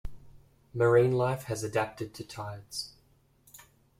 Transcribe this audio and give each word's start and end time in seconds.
Marine 0.73 1.11
life 1.11 1.43
has 1.43 1.63
adapted 1.63 2.11
to 2.15 2.23
tides. 2.25 2.95